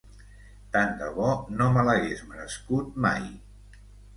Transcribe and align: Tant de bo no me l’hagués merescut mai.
Tant 0.77 0.95
de 1.01 1.09
bo 1.17 1.27
no 1.59 1.67
me 1.75 1.83
l’hagués 1.91 2.25
merescut 2.33 2.99
mai. 3.07 3.31